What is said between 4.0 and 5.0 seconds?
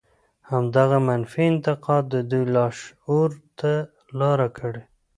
لاره کړې.